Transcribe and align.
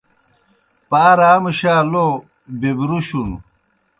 پار 0.89 1.19
آ 1.29 1.31
مُشا 1.43 1.75
لو 1.91 2.07
بِبرُشُوْن۔ 2.59 3.29